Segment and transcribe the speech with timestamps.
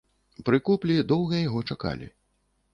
[0.47, 2.13] Пры куплі доўга яго чакалі.